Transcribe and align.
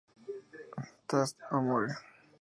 That's 1.09 1.35
Amore! 1.51 1.99